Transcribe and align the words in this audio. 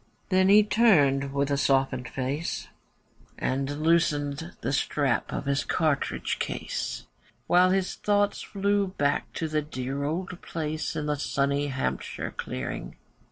Then 0.29 0.49
he 0.49 0.63
turned 0.63 1.31
with 1.31 1.51
a 1.51 1.57
softened 1.57 2.07
face, 2.09 2.69
And 3.37 3.83
loosened 3.83 4.53
the 4.61 4.73
strap 4.73 5.31
of 5.31 5.45
his 5.45 5.63
cartridge 5.63 6.39
case, 6.39 7.05
While 7.45 7.69
his 7.69 7.93
thoughts 7.93 8.41
flew 8.41 8.95
back 8.97 9.31
to 9.33 9.47
the 9.47 9.61
dear 9.61 10.03
old 10.03 10.41
place 10.41 10.95
In 10.95 11.05
the 11.05 11.17
sunny 11.17 11.67
Hampshire 11.67 12.31
clearing. 12.35 12.95